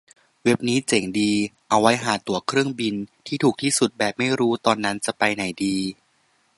[0.43, 1.31] เว็บนี้เจ๋งดี
[1.69, 2.95] เอาไว้หาตั๋วเครื่องบิน
[3.27, 5.77] ที่ถูกที่สุดแบบไม่รู้ตอนนั้นจะไปไหนดี